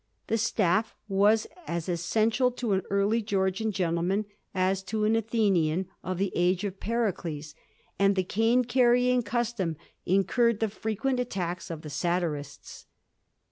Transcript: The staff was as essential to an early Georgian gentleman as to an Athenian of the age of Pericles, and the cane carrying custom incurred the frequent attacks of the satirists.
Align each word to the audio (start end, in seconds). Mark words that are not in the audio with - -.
The 0.25 0.37
staff 0.39 0.95
was 1.07 1.45
as 1.67 1.87
essential 1.87 2.49
to 2.53 2.71
an 2.73 2.81
early 2.89 3.21
Georgian 3.21 3.71
gentleman 3.71 4.25
as 4.51 4.81
to 4.85 5.03
an 5.03 5.15
Athenian 5.15 5.89
of 6.03 6.17
the 6.17 6.31
age 6.35 6.63
of 6.63 6.79
Pericles, 6.79 7.53
and 7.99 8.15
the 8.15 8.23
cane 8.23 8.63
carrying 8.63 9.21
custom 9.21 9.77
incurred 10.07 10.59
the 10.59 10.69
frequent 10.69 11.19
attacks 11.19 11.69
of 11.69 11.83
the 11.83 11.89
satirists. 11.91 12.87